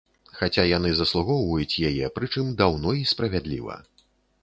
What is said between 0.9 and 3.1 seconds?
заслугоўваюць яе, прычым, даўно і